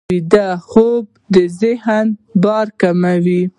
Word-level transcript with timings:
ویده 0.09 0.47
خوب 0.69 1.03
د 1.33 1.37
ذهن 1.59 2.05
بار 2.43 2.67
کموي 2.81 3.41